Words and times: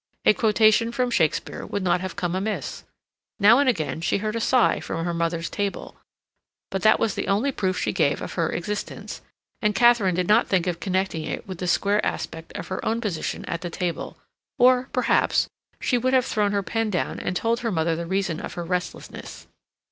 A 0.25 0.33
quotation 0.33 0.91
from 0.91 1.11
Shakespeare 1.11 1.63
would 1.63 1.83
not 1.83 2.01
have 2.01 2.15
come 2.15 2.33
amiss. 2.33 2.83
Now 3.39 3.59
and 3.59 3.69
again 3.69 4.01
she 4.01 4.17
heard 4.17 4.35
a 4.35 4.39
sigh 4.39 4.79
from 4.79 5.05
her 5.05 5.13
mother's 5.13 5.47
table, 5.47 5.95
but 6.71 6.81
that 6.81 6.99
was 6.99 7.13
the 7.13 7.27
only 7.27 7.51
proof 7.51 7.77
she 7.77 7.93
gave 7.93 8.19
of 8.19 8.33
her 8.33 8.51
existence, 8.51 9.21
and 9.61 9.75
Katharine 9.75 10.15
did 10.15 10.27
not 10.27 10.47
think 10.47 10.65
of 10.65 10.79
connecting 10.79 11.21
it 11.23 11.47
with 11.47 11.59
the 11.59 11.67
square 11.67 12.03
aspect 12.03 12.51
of 12.57 12.69
her 12.69 12.83
own 12.83 12.99
position 12.99 13.45
at 13.45 13.61
the 13.61 13.69
table, 13.69 14.17
or, 14.57 14.89
perhaps, 14.91 15.47
she 15.79 15.99
would 15.99 16.13
have 16.15 16.25
thrown 16.25 16.51
her 16.51 16.63
pen 16.63 16.89
down 16.89 17.19
and 17.19 17.35
told 17.35 17.59
her 17.59 17.71
mother 17.71 17.95
the 17.95 18.07
reason 18.07 18.39
of 18.39 18.55
her 18.55 18.65
restlessness. 18.65 19.45